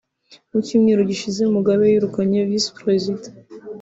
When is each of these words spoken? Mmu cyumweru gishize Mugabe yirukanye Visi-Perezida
Mmu 0.49 0.59
cyumweru 0.65 1.01
gishize 1.11 1.41
Mugabe 1.53 1.83
yirukanye 1.91 2.39
Visi-Perezida 2.49 3.27